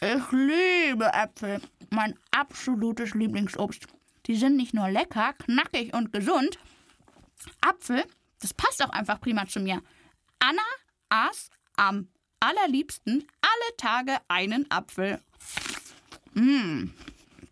[0.00, 1.60] Ich liebe Äpfel.
[1.90, 3.86] Mein absolutes Lieblingsobst.
[4.26, 6.58] Die sind nicht nur lecker, knackig und gesund.
[7.60, 8.04] Apfel,
[8.40, 9.82] das passt auch einfach prima zu mir.
[10.38, 10.62] Anna
[11.08, 12.08] aß am
[12.40, 15.20] allerliebsten alle Tage einen Apfel.
[16.32, 16.90] Mmh,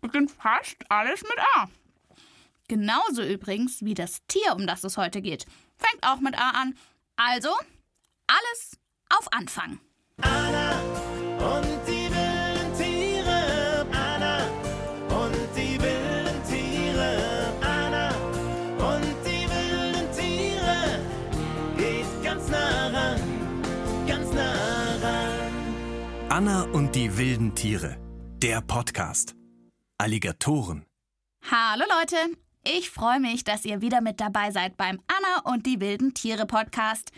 [0.01, 1.69] beginnt fast alles mit A.
[2.67, 5.45] Genauso übrigens wie das Tier, um das es heute geht.
[5.77, 6.75] Fängt auch mit A an.
[7.15, 7.49] Also,
[8.27, 8.79] alles
[9.09, 9.79] auf Anfang.
[10.21, 10.81] Anna
[11.39, 11.82] und
[26.33, 27.95] Anna und die wilden Tiere.
[28.41, 29.35] Der Podcast.
[29.99, 30.83] Alligatoren.
[31.51, 35.79] Hallo Leute, ich freue mich, dass ihr wieder mit dabei seid beim Anna und die
[35.79, 37.11] wilden Tiere Podcast.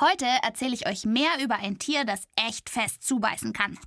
[0.00, 3.78] Heute erzähle ich euch mehr über ein Tier, das echt fest zubeißen kann.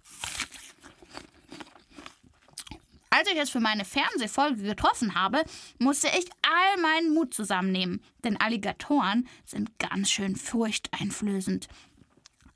[3.11, 5.43] Als ich es für meine Fernsehfolge getroffen habe,
[5.77, 11.67] musste ich all meinen Mut zusammennehmen, denn Alligatoren sind ganz schön furchteinflößend.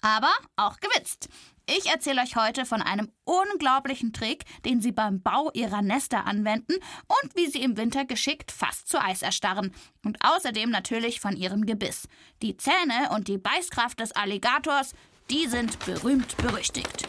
[0.06, 1.30] Aber auch gewitzt.
[1.66, 6.74] Ich erzähle euch heute von einem unglaublichen Trick, den sie beim Bau ihrer Nester anwenden
[6.74, 9.74] und wie sie im Winter geschickt fast zu Eis erstarren.
[10.04, 12.08] Und außerdem natürlich von ihrem Gebiss.
[12.44, 14.94] Die Zähne und die Beißkraft des Alligators,
[15.32, 17.08] die sind berühmt berüchtigt.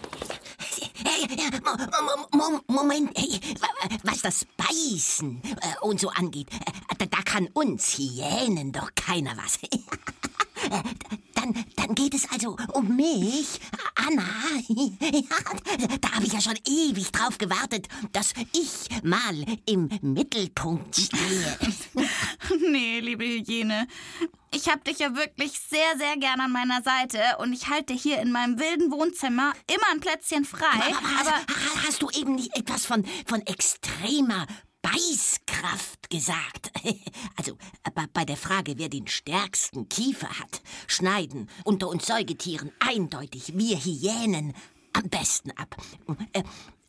[2.66, 3.10] Moment,
[4.04, 6.48] was das Beißen äh, und so angeht,
[6.98, 9.58] äh, da kann uns Hyänen doch keiner was.
[11.46, 13.60] Dann, dann geht es also um mich,
[13.94, 14.24] Anna.
[16.00, 21.58] da habe ich ja schon ewig drauf gewartet, dass ich mal im Mittelpunkt stehe.
[22.70, 23.86] nee, liebe Hygiene.
[24.52, 28.20] Ich habe dich ja wirklich sehr, sehr gern an meiner Seite und ich halte hier
[28.20, 30.94] in meinem wilden Wohnzimmer immer ein Plätzchen frei.
[31.20, 31.44] Aber, aber
[31.86, 34.46] hast du eben nicht etwas von, von extremer
[34.86, 36.70] Beißkraft gesagt.
[37.36, 37.58] Also
[38.12, 44.54] bei der Frage, wer den stärksten Kiefer hat, schneiden unter uns Säugetieren eindeutig wir Hyänen
[44.92, 45.76] am besten ab.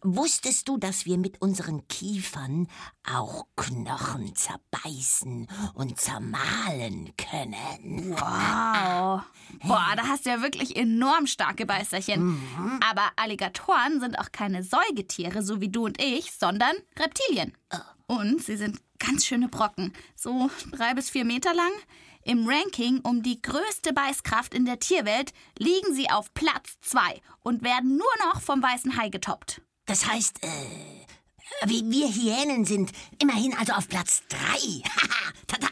[0.01, 2.67] Wusstest du, dass wir mit unseren Kiefern
[3.03, 8.11] auch Knochen zerbeißen und zermahlen können?
[8.11, 9.21] Wow.
[9.63, 12.23] Boah, da hast du ja wirklich enorm starke Beißerchen.
[12.23, 12.79] Mhm.
[12.89, 17.53] Aber Alligatoren sind auch keine Säugetiere, so wie du und ich, sondern Reptilien.
[17.73, 18.15] Oh.
[18.19, 21.71] Und sie sind ganz schöne Brocken, so drei bis vier Meter lang.
[22.23, 27.63] Im Ranking um die größte Beißkraft in der Tierwelt liegen sie auf Platz zwei und
[27.63, 29.61] werden nur noch vom weißen Hai getoppt.
[29.87, 31.07] Das heißt, äh,
[31.65, 34.83] wir Hyänen sind immerhin also auf Platz drei.
[35.47, 35.67] Tada!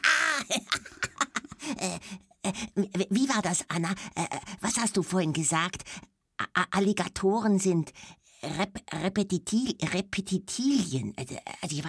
[1.77, 1.99] äh,
[2.43, 3.91] äh, wie war das, Anna?
[4.15, 5.83] Äh, äh, was hast du vorhin gesagt?
[6.37, 7.93] A Alligatoren sind
[8.41, 11.13] Rep Repetitil Repetitilien.
[11.17, 11.81] Also, also,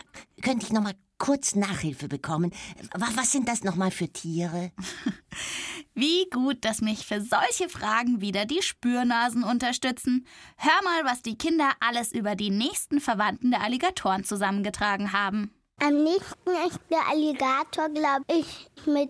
[0.43, 2.53] könnte ich noch mal kurz Nachhilfe bekommen?
[2.95, 4.73] Was sind das noch mal für Tiere?
[5.99, 10.27] Wie gut, dass mich für solche Fragen wieder die Spürnasen unterstützen.
[10.59, 15.55] Hör mal, was die Kinder alles über die nächsten Verwandten der Alligatoren zusammengetragen haben.
[15.83, 19.09] Am nächsten ist der Alligator, glaube ich, mit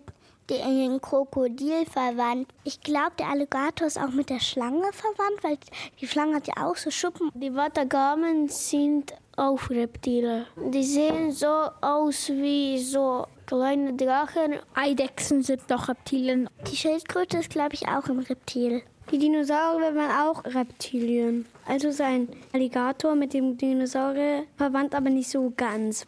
[0.48, 2.54] den Krokodil verwandt.
[2.62, 5.58] Ich glaube, der Alligator ist auch mit der Schlange verwandt, weil
[6.00, 7.32] die Schlange hat ja auch so Schuppen.
[7.34, 10.46] Die Watagamen sind auch Reptile.
[10.56, 11.46] Die sehen so
[11.80, 14.56] aus wie so kleine Drachen.
[14.74, 16.48] Eidechsen sind doch Reptilien.
[16.70, 18.82] Die Schildkröte ist, glaube ich, auch ein Reptil.
[19.10, 21.46] Die Dinosaurier waren auch Reptilien.
[21.64, 26.06] Also sein Alligator mit dem Dinosaurier verwandt, aber nicht so ganz.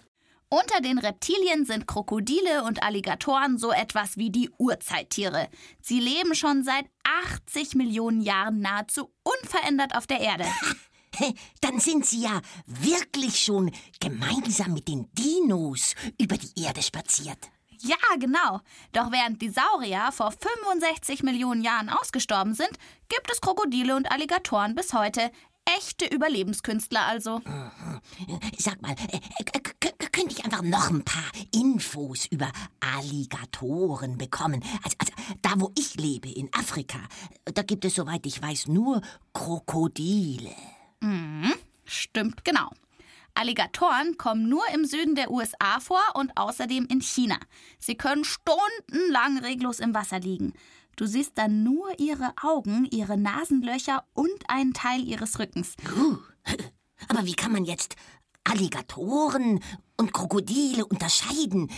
[0.51, 5.49] Unter den Reptilien sind Krokodile und Alligatoren so etwas wie die Urzeittiere.
[5.83, 6.87] Sie leben schon seit
[7.45, 10.47] 80 Millionen Jahren nahezu unverändert auf der Erde.
[11.61, 13.71] Dann sind sie ja wirklich schon
[14.01, 17.51] gemeinsam mit den Dinos über die Erde spaziert.
[17.81, 18.61] Ja, genau.
[18.93, 22.73] Doch während die Saurier vor 65 Millionen Jahren ausgestorben sind,
[23.09, 25.31] gibt es Krokodile und Alligatoren bis heute.
[25.77, 27.43] Echte Überlebenskünstler also.
[28.57, 29.21] Sag mal, äh,
[30.13, 32.51] könnte ich einfach noch ein paar Infos über
[32.81, 34.65] Alligatoren bekommen?
[34.83, 35.13] Also, also,
[35.43, 36.99] da, wo ich lebe, in Afrika,
[37.45, 39.03] da gibt es, soweit ich weiß, nur
[39.35, 40.55] Krokodile.
[41.01, 41.53] Mhm,
[41.85, 42.71] stimmt genau.
[43.35, 47.39] Alligatoren kommen nur im Süden der USA vor und außerdem in China.
[47.79, 50.55] Sie können stundenlang reglos im Wasser liegen.
[50.97, 55.77] Du siehst dann nur ihre Augen, ihre Nasenlöcher und einen Teil ihres Rückens.
[55.97, 56.19] Uh,
[57.09, 57.95] aber wie kann man jetzt
[58.43, 59.61] Alligatoren
[59.97, 61.71] und Krokodile unterscheiden?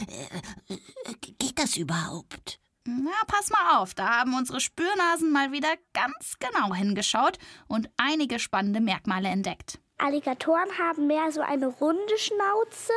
[0.69, 2.60] Äh, geht das überhaupt?
[2.87, 7.39] Na, pass mal auf, da haben unsere Spürnasen mal wieder ganz genau hingeschaut
[7.69, 9.79] und einige spannende Merkmale entdeckt.
[9.99, 12.93] Alligatoren haben mehr so eine runde Schnauze.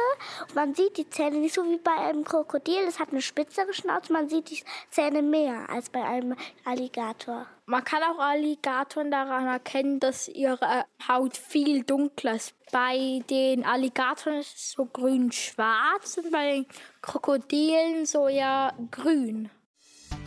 [0.56, 2.80] Man sieht die Zähne nicht so wie bei einem Krokodil.
[2.88, 4.13] Es hat eine spitzere Schnauze.
[4.13, 7.45] Man sieht die Zähne mehr als bei einem Alligator.
[7.65, 12.56] Man kann auch Alligatoren daran erkennen, dass ihre Haut viel dunkler ist.
[12.71, 16.65] Bei den Alligatoren ist es so grün-schwarz und bei den
[17.01, 19.50] Krokodilen so ja grün.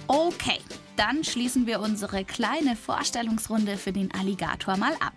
[0.09, 0.61] Okay,
[0.97, 5.15] dann schließen wir unsere kleine Vorstellungsrunde für den Alligator mal ab.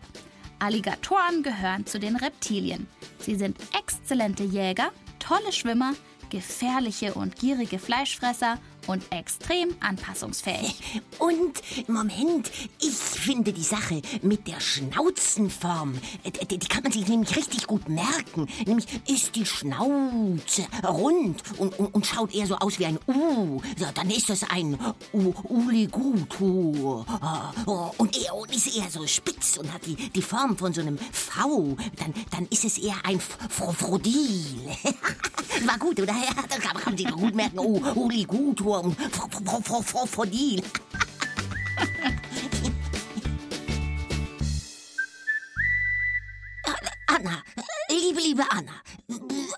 [0.58, 2.88] Alligatoren gehören zu den Reptilien.
[3.20, 5.94] Sie sind exzellente Jäger, tolle Schwimmer,
[6.30, 8.58] gefährliche und gierige Fleischfresser
[8.90, 11.02] und extrem anpassungsfähig.
[11.20, 12.50] Und, Moment,
[12.82, 17.88] ich finde die Sache mit der Schnauzenform, äh, die, kann man sich nämlich richtig gut
[17.90, 18.48] merken.
[18.66, 23.62] Nämlich ist die Schnauze rund und, und, und schaut eher so aus wie ein U.
[23.94, 24.80] Dann ist das ein
[25.12, 27.06] Uligutu.
[27.66, 30.82] Oh, Und, er, und ist eher so spitz und hat die, die Form von so
[30.82, 31.76] einem V.
[31.98, 34.56] Dann, dann ist es eher ein Frodil.
[35.66, 36.14] War gut, oder?
[36.50, 37.60] Kann man sich gut merken.
[37.60, 38.79] Uligutu
[40.08, 40.64] Frodil.
[47.08, 47.44] Anna,
[47.90, 48.72] liebe, liebe Anna,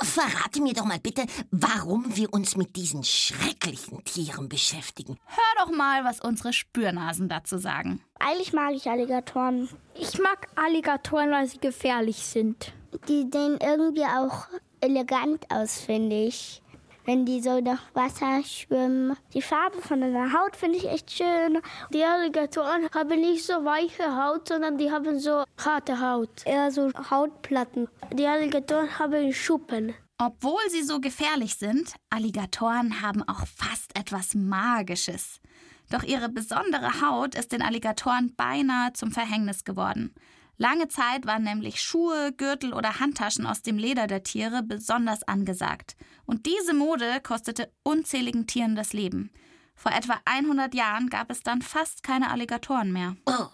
[0.01, 5.17] verrate mir doch mal bitte, warum wir uns mit diesen schrecklichen Tieren beschäftigen.
[5.25, 8.01] Hör doch mal, was unsere Spürnasen dazu sagen.
[8.19, 9.69] Eigentlich mag ich Alligatoren.
[9.93, 12.73] Ich mag Alligatoren, weil sie gefährlich sind.
[13.07, 14.47] Die sehen irgendwie auch
[14.79, 16.61] elegant aus, finde ich.
[17.05, 19.17] Wenn die so nach Wasser schwimmen.
[19.33, 21.59] Die Farbe von der Haut finde ich echt schön.
[21.91, 26.45] Die Alligatoren haben nicht so weiche Haut, sondern die haben so harte Haut.
[26.45, 27.87] Eher so Hautplatten.
[28.13, 29.95] Die Alligatoren haben Schuppen.
[30.19, 35.41] Obwohl sie so gefährlich sind, Alligatoren haben auch fast etwas Magisches.
[35.89, 40.13] Doch ihre besondere Haut ist den Alligatoren beinahe zum Verhängnis geworden.
[40.61, 45.95] Lange Zeit waren nämlich Schuhe, Gürtel oder Handtaschen aus dem Leder der Tiere besonders angesagt.
[46.27, 49.31] Und diese Mode kostete unzähligen Tieren das Leben.
[49.73, 53.15] Vor etwa 100 Jahren gab es dann fast keine Alligatoren mehr.
[53.25, 53.47] Oh,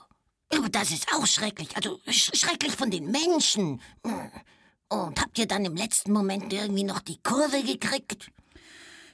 [0.53, 1.77] aber das ist auch schrecklich.
[1.77, 3.81] Also sch schrecklich von den Menschen.
[4.05, 4.29] Hm.
[4.89, 8.29] Und habt ihr dann im letzten Moment irgendwie noch die Kurve gekriegt?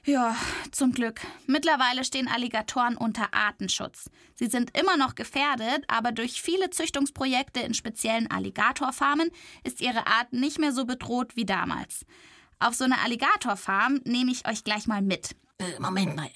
[0.06, 0.36] Ja,
[0.70, 1.22] zum Glück.
[1.46, 4.10] Mittlerweile stehen Alligatoren unter Artenschutz.
[4.34, 9.30] Sie sind immer noch gefährdet, aber durch viele Züchtungsprojekte in speziellen Alligatorfarmen
[9.62, 12.04] ist ihre Art nicht mehr so bedroht wie damals.
[12.58, 15.36] Auf so eine Alligatorfarm nehme ich euch gleich mal mit.
[15.58, 16.28] Äh, Moment mal.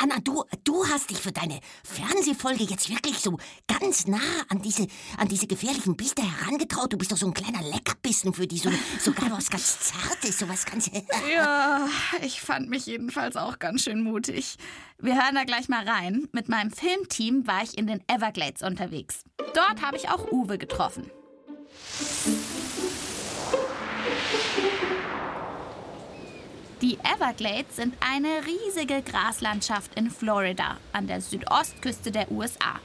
[0.00, 3.36] Anna, du, du hast dich für deine Fernsehfolge jetzt wirklich so
[3.66, 4.86] ganz nah an diese,
[5.16, 6.92] an diese gefährlichen Biester herangetraut.
[6.92, 8.70] Du bist doch so ein kleiner Leckerbissen für die, so,
[9.00, 10.88] sogar was ganz Zartes, so was ganz...
[11.34, 11.88] Ja,
[12.22, 14.56] ich fand mich jedenfalls auch ganz schön mutig.
[14.98, 16.28] Wir hören da gleich mal rein.
[16.32, 19.24] Mit meinem Filmteam war ich in den Everglades unterwegs.
[19.54, 21.10] Dort habe ich auch Uwe getroffen.
[26.80, 32.78] Die Everglades sind eine riesige Graslandschaft in Florida an der Südostküste der USA.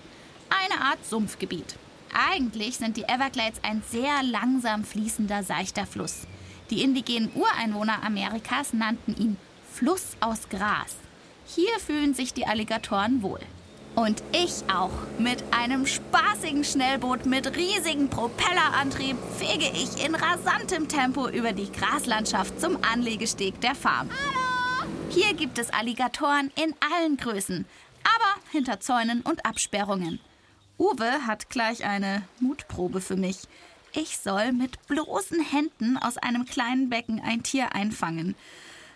[0.49, 1.75] Eine Art Sumpfgebiet.
[2.11, 6.25] Eigentlich sind die Everglades ein sehr langsam fließender, seichter Fluss.
[6.71, 9.37] Die indigenen Ureinwohner Amerikas nannten ihn
[9.71, 10.95] Fluss aus Gras.
[11.45, 13.41] Hier fühlen sich die Alligatoren wohl.
[13.95, 14.91] Und ich auch.
[15.19, 22.59] Mit einem spaßigen Schnellboot mit riesigem Propellerantrieb fege ich in rasantem Tempo über die Graslandschaft
[22.59, 24.09] zum Anlegesteg der Farm.
[25.09, 27.65] Hier gibt es Alligatoren in allen Größen,
[28.03, 30.19] aber hinter Zäunen und Absperrungen.
[30.79, 33.41] Uwe hat gleich eine Mutprobe für mich.
[33.93, 38.33] Ich soll mit bloßen Händen aus einem kleinen Becken ein Tier einfangen.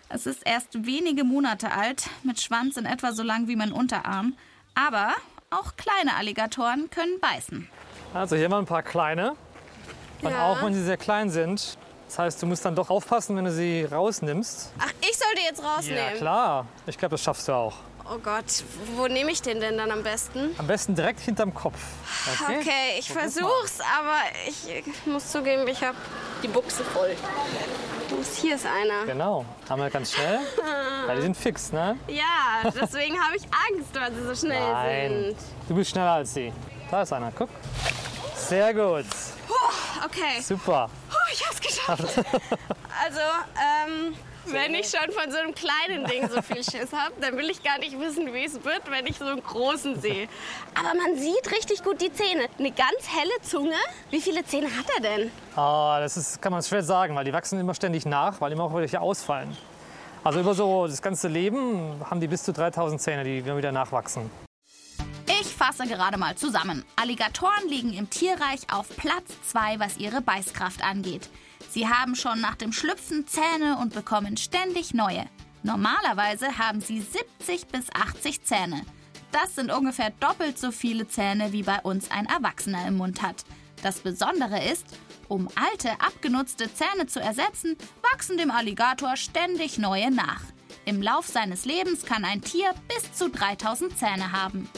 [0.08, 4.34] Es ist erst wenige Monate alt, mit Schwanz in etwa so lang wie mein Unterarm.
[4.86, 5.14] Aber
[5.50, 7.68] auch kleine Alligatoren können beißen.
[8.14, 9.34] Also hier mal ein paar kleine.
[10.22, 10.46] Und Ja.
[10.46, 11.76] auch wenn sie sehr klein sind.
[12.06, 14.72] Das heißt, du musst dann doch aufpassen, wenn du sie rausnimmst.
[14.78, 16.14] Ach, ich soll die jetzt Ja, rausnehmen?
[16.16, 16.66] klar.
[16.86, 17.74] Ich glaube, das schaffst du auch.
[18.10, 18.44] Oh Gott,
[18.96, 20.54] wo nehme ich den denn dann am besten?
[20.58, 21.76] Am besten direkt hinterm Kopf.
[22.42, 22.58] Okay?
[22.60, 24.16] Okay, ich Probier versuch's, aber
[24.46, 25.98] ich muss zugeben, ich habe
[26.42, 27.14] die Buchse voll.
[28.10, 29.04] Und Hier ist einer.
[29.06, 29.44] Genau.
[29.68, 30.40] Haben wir ganz schnell.
[31.06, 31.96] Weil die sind fix, ne?
[32.08, 35.10] Ja, deswegen habe ich Angst, weil sie so schnell Nein.
[35.10, 35.36] sind.
[35.68, 36.52] Du bist schneller als sie.
[36.90, 37.32] Da ist einer.
[37.36, 37.48] Guck.
[38.34, 39.06] Sehr gut.
[40.04, 40.88] Okay, Super.
[41.10, 42.04] Puh, ich hab's geschafft.
[43.00, 43.20] Also,
[43.54, 44.14] ähm,
[44.52, 47.62] wenn ich schon von so einem kleinen Ding so viel Schiss habe, dann will ich
[47.62, 50.28] gar nicht wissen, wie es wird, wenn ich so einen großen sehe.
[50.74, 52.46] Aber man sieht richtig gut die Zähne.
[52.58, 53.76] Eine ganz helle Zunge.
[54.10, 55.30] Wie viele Zähne hat er denn?
[55.56, 58.64] Ah, das ist, kann man schwer sagen, weil die wachsen immer ständig nach, weil immer
[58.64, 59.56] auch welche ausfallen.
[60.24, 63.72] Also über so das ganze Leben haben die bis zu 3000 Zähne, die immer wieder
[63.72, 64.30] nachwachsen.
[65.40, 66.84] Ich fasse gerade mal zusammen.
[66.96, 71.28] Alligatoren liegen im Tierreich auf Platz 2, was ihre Beißkraft angeht.
[71.78, 75.26] Sie haben schon nach dem Schlüpfen Zähne und bekommen ständig neue.
[75.62, 78.84] Normalerweise haben sie 70 bis 80 Zähne.
[79.30, 83.44] Das sind ungefähr doppelt so viele Zähne, wie bei uns ein Erwachsener im Mund hat.
[83.80, 84.86] Das Besondere ist,
[85.28, 87.76] um alte, abgenutzte Zähne zu ersetzen,
[88.10, 90.42] wachsen dem Alligator ständig neue nach.
[90.84, 94.68] Im Lauf seines Lebens kann ein Tier bis zu 3000 Zähne haben.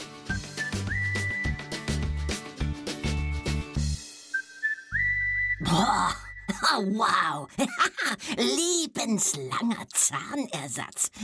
[5.61, 6.15] Boah,
[6.63, 7.47] oh, wow.
[8.37, 11.11] Lebenslanger Zahnersatz.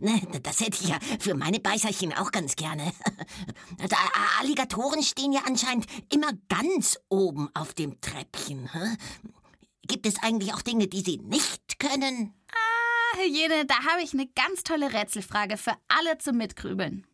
[0.00, 2.92] Ne, das hätte ich ja für meine Beißerchen auch ganz gerne.
[4.40, 8.68] Alligatoren stehen ja anscheinend immer ganz oben auf dem Treppchen.
[9.86, 12.34] Gibt es eigentlich auch Dinge, die sie nicht können?
[12.50, 17.06] Ah, Hyäne, da habe ich eine ganz tolle Rätselfrage für alle zum Mitgrübeln.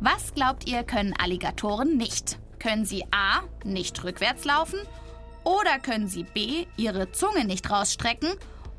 [0.00, 2.38] Was glaubt ihr, können Alligatoren nicht?
[2.58, 3.42] Können sie A.
[3.64, 4.80] nicht rückwärts laufen?
[5.44, 6.66] Oder können sie B.
[6.76, 8.30] ihre Zunge nicht rausstrecken?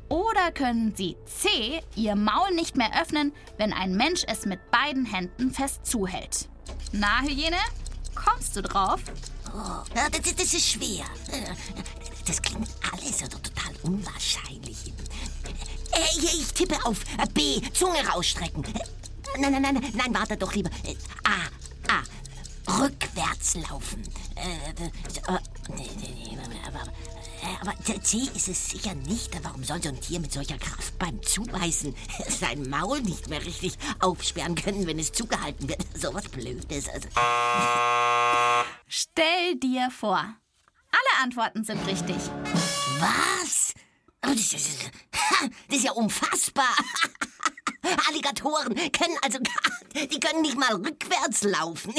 [0.08, 1.82] Oder können sie C.
[1.96, 6.48] ihr Maul nicht mehr öffnen, wenn ein Mensch es mit beiden Händen fest zuhält?
[6.92, 7.56] Na, Hyäne?
[8.14, 9.00] Kommst du drauf?
[9.54, 11.04] Oh, ja, das, ist- das ist schwer.
[12.26, 14.92] Das klingt alles total unwahrscheinlich.
[15.92, 17.60] Äh, Ich, tippe auf äh, B.
[17.72, 18.64] Zunge rausstrecken.
[18.64, 20.68] Äh, Nein, nein, nein, nein, warte doch lieber.
[20.84, 21.48] Äh, A.
[21.94, 22.82] A.
[22.82, 24.02] Rückwärts laufen.
[24.36, 24.70] Äh,
[25.32, 25.38] äh,
[27.60, 29.30] aber C ist es sicher nicht.
[29.42, 31.94] Warum soll so ein Tier mit solcher Kraft beim Zubeißen
[32.28, 35.82] sein Maul nicht mehr richtig aufsperren können, wenn es zugehalten wird?
[35.94, 36.88] So was Blödes.
[36.88, 37.08] Also.
[38.88, 40.18] Stell dir vor.
[40.18, 42.16] Alle Antworten sind richtig.
[42.98, 43.74] Was?
[44.20, 44.90] Das, ist,
[45.68, 46.74] das ist ja unfassbar.
[48.08, 51.94] Alligatoren können also gar, die können nicht mal rückwärts laufen.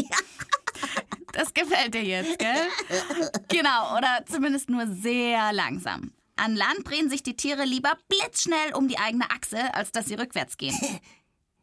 [1.33, 2.67] Das gefällt dir jetzt, gell?
[3.49, 6.13] Genau, oder zumindest nur sehr langsam.
[6.35, 10.15] An Land drehen sich die Tiere lieber blitzschnell um die eigene Achse, als dass sie
[10.15, 10.77] rückwärts gehen.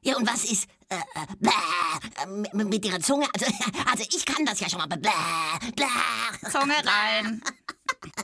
[0.02, 1.50] Ja, und was ist äh, äh, bläh,
[2.22, 3.26] äh, mit, mit ihrer Zunge?
[3.34, 3.52] Also,
[3.90, 4.86] also ich kann das ja schon mal.
[4.86, 5.10] Bläh,
[5.76, 6.50] bläh.
[6.50, 7.42] Zunge rein.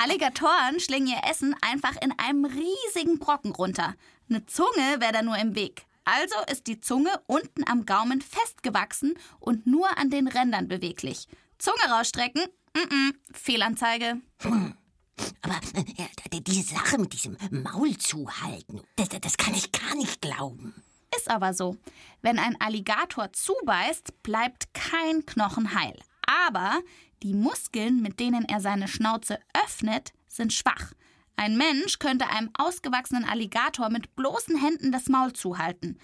[0.03, 3.95] Alligatoren schlingen ihr Essen einfach in einem riesigen Brocken runter.
[4.31, 5.85] Eine Zunge wäre da nur im Weg.
[6.07, 11.27] Also ist die Zunge unten am Gaumen festgewachsen und nur an den Rändern beweglich.
[11.59, 12.45] Zunge rausstrecken?
[12.75, 14.21] Mm -mm, Fehlanzeige.
[15.43, 20.75] Aber äh, diese Sache mit diesem Maul zuhalten, das, das kann ich gar nicht glauben.
[21.17, 21.77] Ist aber so.
[22.23, 25.99] Wenn ein Alligator zubeißt, bleibt kein Knochen heil.
[26.47, 26.83] Aber
[27.25, 30.93] die Muskeln, mit denen er seine Schnauze öffnet, sind schwach.
[31.37, 35.99] Ein Mensch könnte einem ausgewachsenen Alligator mit bloßen Händen das Maul zuhalten.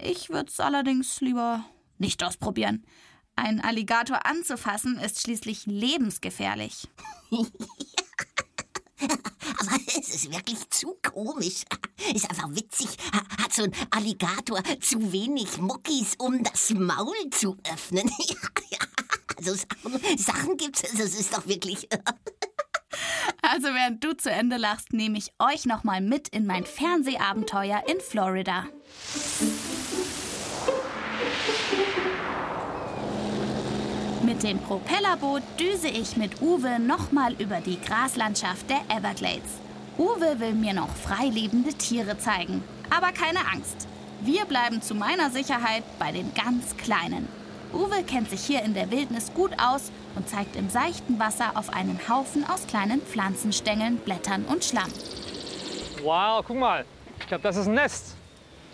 [0.00, 1.64] Ich würde es allerdings lieber
[1.98, 2.86] nicht ausprobieren.
[3.34, 6.88] Ein Alligator anzufassen ist schließlich lebensgefährlich.
[9.00, 11.62] Aber es ist wirklich zu komisch.
[12.14, 12.88] Ist einfach witzig.
[13.12, 18.10] Ha- Hat so ein Alligator zu wenig Muckis, um das Maul zu öffnen?
[19.40, 20.82] Also Sachen, Sachen gibt's.
[20.82, 21.86] Das ist doch wirklich.
[23.50, 27.82] Also während du zu Ende lachst, nehme ich euch noch mal mit in mein Fernsehabenteuer
[27.86, 28.66] in Florida.
[34.22, 39.60] Mit dem Propellerboot düse ich mit Uwe nochmal über die Graslandschaft der Everglades.
[39.96, 42.62] Uwe will mir noch freilebende Tiere zeigen.
[42.90, 43.88] Aber keine Angst.
[44.20, 47.37] Wir bleiben zu meiner Sicherheit bei den ganz Kleinen.
[47.72, 51.70] Uwe kennt sich hier in der Wildnis gut aus und zeigt im seichten Wasser auf
[51.72, 54.92] einen Haufen aus kleinen Pflanzenstängeln, Blättern und Schlamm.
[56.02, 56.84] Wow, guck mal.
[57.20, 58.14] Ich glaube, das ist ein Nest.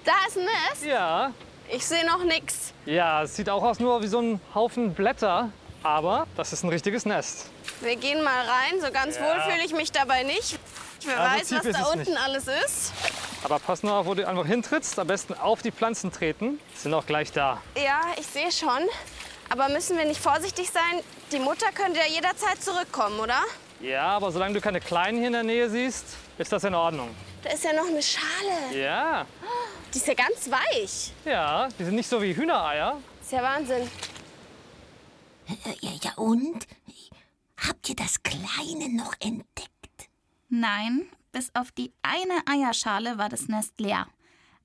[0.04, 0.84] Da ist ein Nest.
[0.84, 1.32] Ja.
[1.72, 2.72] Ich sehe noch nichts.
[2.84, 5.50] Ja, es sieht auch aus nur wie so ein Haufen Blätter.
[5.82, 7.50] Aber das ist ein richtiges Nest.
[7.80, 8.80] Wir gehen mal rein.
[8.80, 10.58] So ganz wohl fühle ich mich dabei nicht.
[11.04, 12.20] Wer Ja, weiß, was da unten nicht.
[12.22, 12.92] alles ist.
[13.44, 14.98] Aber pass nur auf, wo du einfach hintrittst.
[14.98, 16.58] Am besten auf die Pflanzen treten.
[16.74, 17.60] Die sind auch gleich da.
[17.76, 18.88] Ja, ich sehe schon.
[19.50, 21.02] Aber müssen wir nicht vorsichtig sein?
[21.30, 23.38] Die Mutter könnte ja jederzeit zurückkommen, oder?
[23.80, 27.10] Ja, aber solange du keine Kleinen hier in der Nähe siehst, ist das in Ordnung.
[27.42, 28.74] Da ist ja noch eine Schale.
[28.82, 29.26] Ja,
[29.92, 31.12] Die ist ja ganz weich.
[31.26, 32.96] ja, die sind nicht so wie Hühnereier.
[33.20, 33.90] Ist ja Wahnsinn.
[35.80, 36.66] Ja, ja, und?
[37.68, 40.08] Habt ihr das Kleine noch entdeckt?
[40.48, 44.06] Nein, bis auf die eine Eierschale war das Nest leer.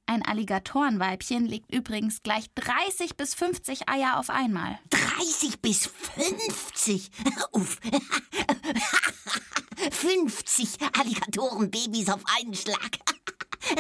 [0.06, 4.80] Ein Alligatorenweibchen legt übrigens gleich 30 bis 50 Eier auf einmal.
[4.90, 7.12] 30 bis 50?
[7.52, 7.80] Uff.
[9.92, 12.80] 50 Alligatorenbabys auf einen Schlag.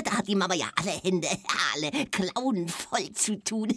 [0.03, 1.29] Da hat die Mama ja alle Hände,
[1.73, 3.73] alle Klauen voll zu tun.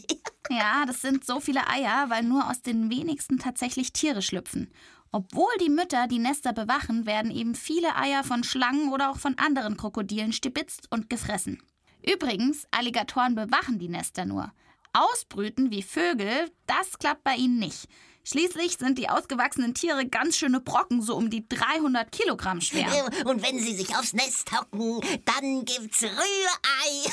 [0.50, 4.72] Ja, das sind so viele Eier, weil nur aus den wenigsten tatsächlich Tiere schlüpfen.
[5.12, 9.36] Obwohl die Mütter die Nester bewachen, werden eben viele Eier von Schlangen oder auch von
[9.36, 11.62] anderen Krokodilen stibitzt und gefressen.
[12.02, 14.50] Übrigens, Alligatoren bewachen die Nester nur.
[14.94, 17.88] Ausbrüten wie Vögel, das klappt bei ihnen nicht.
[18.24, 22.88] Schließlich sind die ausgewachsenen Tiere ganz schöne Brocken, so um die 300 Kilogramm schwer.
[23.24, 27.10] Und wenn sie sich aufs Nest hocken, dann gibt's Rührei.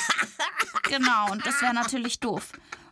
[0.88, 2.50] Genau, und das wäre natürlich doof.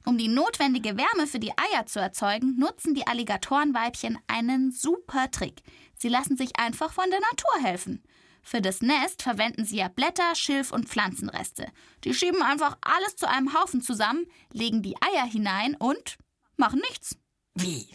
[0.08, 5.60] Um die notwendige Wärme für die Eier zu erzeugen, nutzen die Alligatorenweibchen einen super Trick.
[5.98, 8.02] Sie lassen sich einfach von der Natur helfen.
[8.42, 11.70] Für das Nest verwenden sie ja Blätter, Schilf und Pflanzenreste.
[12.04, 16.16] Die schieben einfach alles zu einem Haufen zusammen, legen die Eier hinein und
[16.56, 17.18] machen nichts.
[17.54, 17.94] Wie?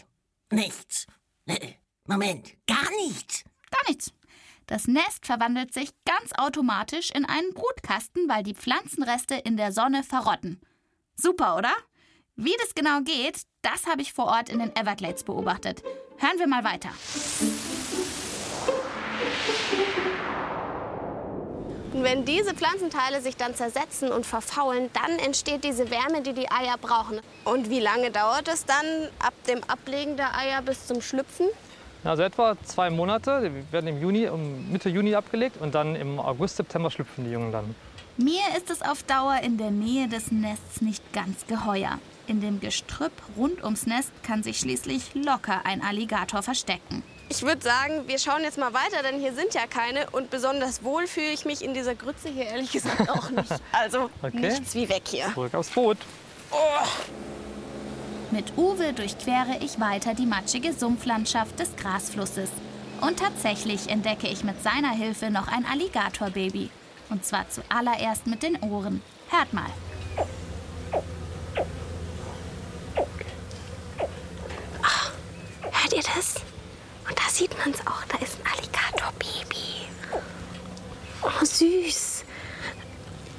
[0.52, 1.08] Nichts.
[2.06, 3.42] Moment, gar nichts.
[3.72, 4.12] Gar nichts.
[4.66, 10.04] Das Nest verwandelt sich ganz automatisch in einen Brutkasten, weil die Pflanzenreste in der Sonne
[10.04, 10.60] verrotten.
[11.16, 11.74] Super, oder?
[12.36, 15.84] Wie das genau geht, das habe ich vor Ort in den Everglades beobachtet.
[16.18, 16.88] Hören wir mal weiter.
[21.92, 26.50] Und wenn diese Pflanzenteile sich dann zersetzen und verfaulen, dann entsteht diese Wärme, die die
[26.50, 27.20] Eier brauchen.
[27.44, 28.84] Und wie lange dauert es dann
[29.20, 31.46] ab dem Ablegen der Eier bis zum Schlüpfen?
[32.02, 33.48] Also etwa zwei Monate.
[33.48, 37.30] Die werden im Juni, um Mitte Juni abgelegt und dann im August, September schlüpfen die
[37.30, 37.76] Jungen dann.
[38.16, 41.98] Mir ist es auf Dauer in der Nähe des Nests nicht ganz geheuer.
[42.26, 47.02] In dem Gestrüpp rund ums Nest kann sich schließlich locker ein Alligator verstecken.
[47.28, 50.08] Ich würde sagen, wir schauen jetzt mal weiter, denn hier sind ja keine.
[50.10, 53.50] Und besonders wohl fühle ich mich in dieser Grütze hier ehrlich gesagt auch nicht.
[53.72, 54.38] Also Okay.
[54.52, 55.32] nichts wie weg hier.
[55.34, 55.98] Zurück aufs Boot.
[58.30, 62.48] Mit Uwe durchquere ich weiter die matschige Sumpflandschaft des Grasflusses.
[63.00, 66.70] Und tatsächlich entdecke ich mit seiner Hilfe noch ein Alligatorbaby.
[67.14, 69.00] Und zwar zuallererst mit den Ohren.
[69.28, 69.70] Hört mal.
[75.62, 76.34] Hört ihr das?
[77.08, 78.02] Und da sieht man es auch.
[78.08, 79.86] Da ist ein Alligatorbaby.
[81.22, 82.24] Oh, süß.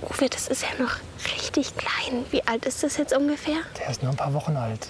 [0.04, 0.96] Uwe, das ist ja noch
[1.36, 2.26] richtig klein.
[2.32, 3.58] Wie alt ist das jetzt ungefähr?
[3.78, 4.88] Der ist nur ein paar Wochen alt.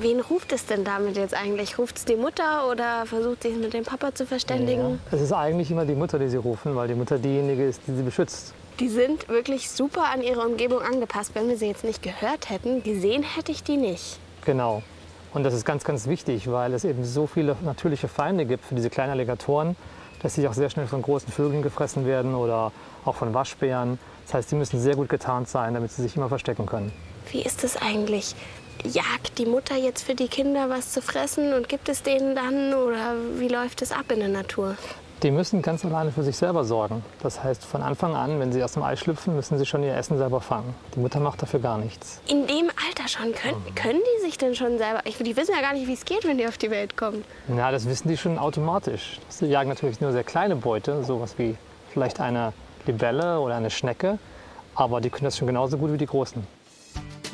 [0.00, 1.78] Wen ruft es denn damit jetzt eigentlich?
[1.78, 4.98] Ruft es die Mutter oder versucht sie es mit dem Papa zu verständigen?
[5.10, 7.94] Es ist eigentlich immer die Mutter, die sie rufen, weil die Mutter diejenige ist, die
[7.94, 8.54] sie beschützt.
[8.80, 11.32] Die sind wirklich super an ihre Umgebung angepasst.
[11.34, 14.18] Wenn wir sie jetzt nicht gehört hätten, gesehen hätte ich die nicht.
[14.44, 14.82] Genau.
[15.34, 18.74] Und das ist ganz, ganz wichtig, weil es eben so viele natürliche Feinde gibt für
[18.74, 19.76] diese kleinen Alligatoren,
[20.22, 22.72] dass sie auch sehr schnell von großen Vögeln gefressen werden oder
[23.04, 23.98] auch von Waschbären.
[24.26, 26.92] Das heißt, sie müssen sehr gut getarnt sein, damit sie sich immer verstecken können.
[27.30, 28.34] Wie ist es eigentlich?
[28.84, 32.74] Jagt die Mutter jetzt für die Kinder was zu fressen und gibt es denen dann?
[32.74, 34.76] Oder wie läuft es ab in der Natur?
[35.22, 37.04] Die müssen ganz alleine für sich selber sorgen.
[37.22, 39.94] Das heißt, von Anfang an, wenn sie aus dem Ei schlüpfen, müssen sie schon ihr
[39.94, 40.74] Essen selber fangen.
[40.96, 42.20] Die Mutter macht dafür gar nichts.
[42.26, 43.32] In dem Alter schon?
[43.32, 45.00] Können, können die sich denn schon selber?
[45.04, 47.24] Ich, die wissen ja gar nicht, wie es geht, wenn die auf die Welt kommen.
[47.56, 49.20] Ja, das wissen die schon automatisch.
[49.28, 51.54] Sie jagen natürlich nur sehr kleine Beute, sowas wie
[51.92, 52.52] vielleicht eine
[52.86, 54.18] Libelle oder eine Schnecke.
[54.74, 56.44] Aber die können das schon genauso gut wie die Großen.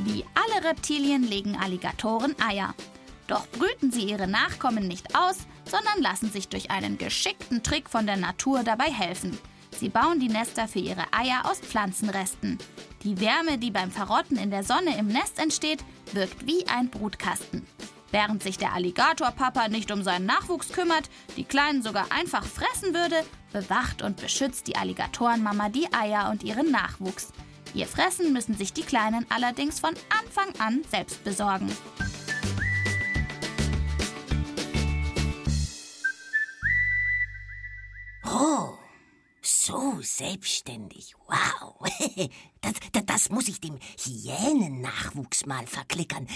[0.01, 0.27] Wie
[0.59, 2.75] alle Reptilien legen Alligatoren Eier.
[3.27, 8.07] Doch brüten sie ihre Nachkommen nicht aus, sondern lassen sich durch einen geschickten Trick von
[8.07, 9.39] der Natur dabei helfen.
[9.79, 12.59] Sie bauen die Nester für ihre Eier aus Pflanzenresten.
[13.05, 17.67] Die Wärme, die beim Verrotten in der Sonne im Nest entsteht, wirkt wie ein Brutkasten.
[18.11, 23.25] Während sich der Alligatorpapa nicht um seinen Nachwuchs kümmert, die Kleinen sogar einfach fressen würde,
[23.53, 27.33] bewacht und beschützt die Alligatorenmama die Eier und ihren Nachwuchs.
[27.75, 31.71] Ihr Fressen müssen sich die Kleinen allerdings von Anfang an selbst besorgen.
[38.25, 38.79] Oh,
[39.43, 41.15] so selbstständig.
[41.27, 41.75] Wow.
[42.61, 46.27] Das, das, das muss ich dem Hyänennachwuchs mal verklickern.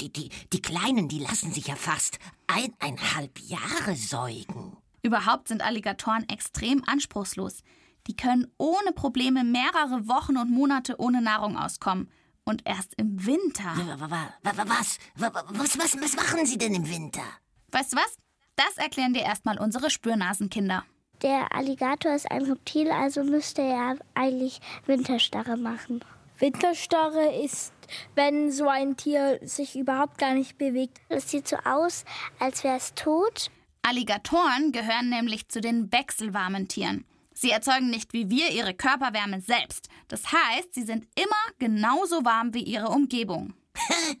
[0.00, 4.76] Die, die, die Kleinen, die lassen sich ja fast eineinhalb Jahre säugen.
[5.02, 7.64] Überhaupt sind Alligatoren extrem anspruchslos.
[8.08, 12.10] Die können ohne Probleme mehrere Wochen und Monate ohne Nahrung auskommen.
[12.44, 13.72] Und erst im Winter.
[13.76, 17.22] Wa- wa- wa- wa- Was, wa- wa- was, was, was machen Sie denn im Winter?
[17.70, 18.16] Weißt du was?
[18.56, 20.84] Das erklären dir erstmal unsere Spürnasenkinder.
[21.22, 26.04] Der Alligator ist ein Reptil, also müsste er eigentlich Winterstarre machen.
[26.40, 27.72] Winterstarre ist,
[28.16, 31.00] wenn so ein Tier sich überhaupt gar nicht bewegt.
[31.08, 32.04] Es sieht so aus,
[32.40, 33.50] als wäre es tot.
[33.82, 37.04] Alligatoren gehören nämlich zu den wechselwarmen Tieren.
[37.42, 39.88] Sie erzeugen nicht wie wir ihre Körperwärme selbst.
[40.06, 43.54] Das heißt, sie sind immer genauso warm wie ihre Umgebung.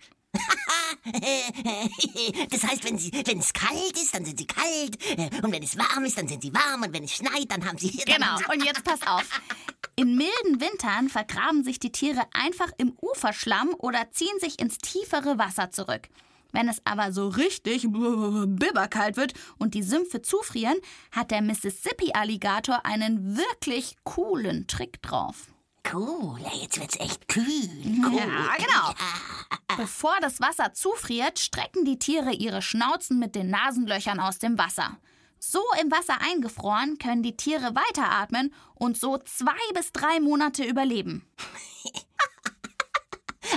[2.50, 4.96] Das heißt, wenn sie, wenn es kalt ist, dann sind sie kalt.
[5.18, 6.82] äh, Und wenn es warm ist, dann sind sie warm.
[6.82, 7.90] Und wenn es schneit, dann haben sie.
[7.90, 9.28] Genau, und jetzt pass auf.
[9.96, 15.38] In milden Wintern vergraben sich die Tiere einfach im Uferschlamm oder ziehen sich ins tiefere
[15.38, 16.08] Wasser zurück.
[16.52, 20.76] Wenn es aber so richtig bibberkalt wird und die Sümpfe zufrieren,
[21.10, 25.48] hat der Mississippi-Alligator einen wirklich coolen Trick drauf.
[25.92, 27.44] Cool, jetzt wird's echt kühl.
[28.04, 28.16] Cool.
[28.16, 28.94] Ja, genau.
[29.76, 34.96] Bevor das Wasser zufriert, strecken die Tiere ihre Schnauzen mit den Nasenlöchern aus dem Wasser.
[35.38, 41.26] So im Wasser eingefroren können die Tiere weiteratmen und so zwei bis drei Monate überleben.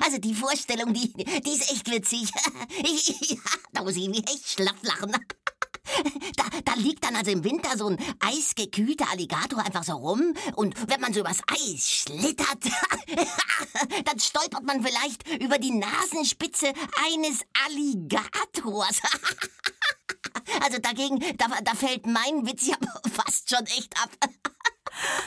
[0.06, 2.30] Also die Vorstellung, die, die ist echt witzig.
[3.74, 5.12] da muss ich mich echt schlapp lachen.
[6.36, 10.76] Da, da liegt dann also im Winter so ein eisgekühlter Alligator einfach so rum und
[10.90, 12.58] wenn man so übers Eis schlittert,
[14.06, 16.74] dann stolpert man vielleicht über die Nasenspitze
[17.06, 19.00] eines Alligators.
[20.64, 22.78] Also dagegen, da, da fällt mein Witz ja
[23.14, 24.10] fast schon echt ab.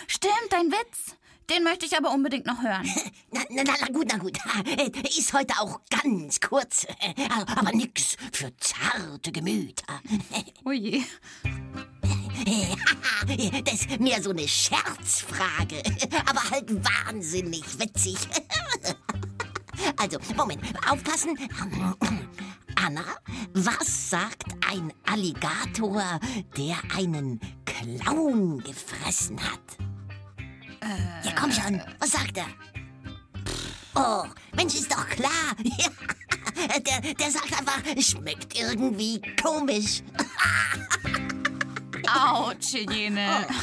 [0.09, 1.17] Stimmt, dein Witz.
[1.51, 2.87] Den möchte ich aber unbedingt noch hören.
[3.33, 4.39] Na, na, na, na gut, na gut.
[4.67, 10.01] Äh, Ist heute auch ganz kurz, äh, aber nix für zarte Gemüter.
[10.65, 11.03] Oh je.
[13.65, 15.83] Das ist mehr so eine Scherzfrage,
[16.25, 18.17] aber halt wahnsinnig witzig.
[19.97, 21.37] Also, Moment, aufpassen.
[22.77, 23.05] Anna,
[23.55, 26.21] was sagt ein Alligator,
[26.57, 29.88] der einen Clown gefressen hat?
[30.81, 32.47] Ja, komm schon, was sagt er?
[33.95, 35.31] Oh, Mensch, ist doch klar.
[36.59, 40.03] Der, der sagt einfach, schmeckt irgendwie komisch.
[42.17, 43.47] Autsch, Hygiene.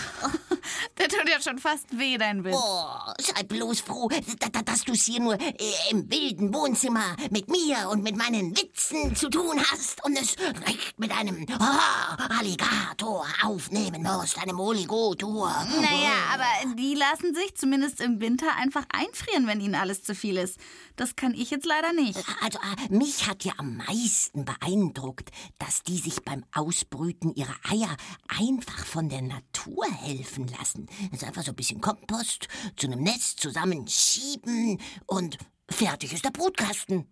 [0.98, 2.56] Der tut ja schon fast weh, dein Witz.
[2.58, 2.88] Oh,
[3.20, 5.52] sei bloß froh, da- da- dass du es hier nur äh,
[5.92, 10.36] im wilden Wohnzimmer mit mir und mit meinen Witzen zu tun hast und es
[10.68, 15.50] nicht mit einem oh, Alligator aufnehmen musst, einem Oligotor.
[15.82, 20.38] Naja, aber die lassen sich zumindest im Winter einfach einfrieren, wenn ihnen alles zu viel
[20.38, 20.58] ist.
[20.96, 22.18] Das kann ich jetzt leider nicht.
[22.42, 25.30] Also, äh, mich hat ja am meisten beeindruckt,
[25.60, 27.96] dass die sich beim Ausbrüten ihrer Eier
[28.40, 30.88] einfach von der Natur helfen lassen.
[31.12, 35.38] Also einfach so ein bisschen Kompost zu einem Nest zusammenschieben und
[35.70, 37.08] fertig ist der Brutkasten.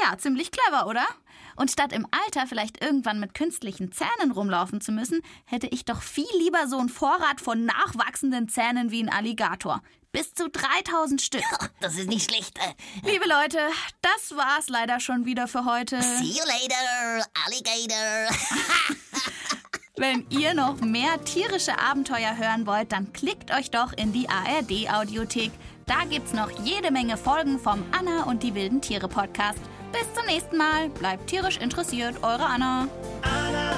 [0.00, 1.06] Ja, ziemlich clever, oder?
[1.56, 6.02] Und statt im Alter vielleicht irgendwann mit künstlichen Zähnen rumlaufen zu müssen, hätte ich doch
[6.02, 9.82] viel lieber so einen Vorrat von nachwachsenden Zähnen wie ein Alligator.
[10.12, 11.42] Bis zu 3000 Stück.
[11.80, 12.58] Das ist nicht schlecht.
[12.58, 13.58] Äh, Liebe Leute,
[14.00, 16.00] das war's leider schon wieder für heute.
[16.00, 18.36] See you later, Alligator.
[19.98, 24.88] Wenn ihr noch mehr tierische Abenteuer hören wollt, dann klickt euch doch in die ARD
[24.92, 25.50] Audiothek.
[25.86, 29.58] Da gibt's noch jede Menge Folgen vom Anna und die wilden Tiere Podcast.
[29.90, 30.88] Bis zum nächsten Mal.
[30.90, 32.86] Bleibt tierisch interessiert, eure Anna.
[33.22, 33.72] Anna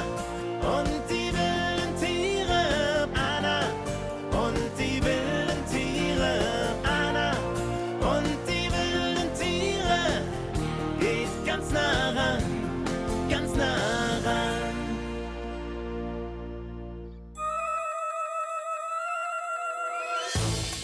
[0.76, 0.99] und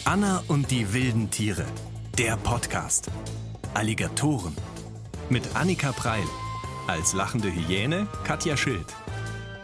[0.07, 1.65] Anna und die wilden Tiere.
[2.17, 3.11] Der Podcast.
[3.75, 4.55] Alligatoren.
[5.31, 6.23] Mit Annika Preil.
[6.87, 8.87] Als lachende Hyäne Katja Schild.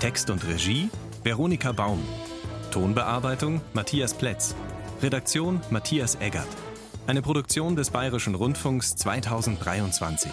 [0.01, 0.91] Text und Regie
[1.23, 2.03] Veronika Baum.
[2.73, 4.57] Tonbearbeitung Matthias Plätz.
[5.01, 6.49] Redaktion Matthias Eggert.
[7.07, 10.33] Eine Produktion des Bayerischen Rundfunks 2023.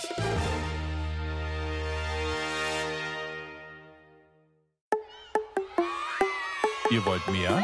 [6.90, 7.64] Ihr wollt mehr?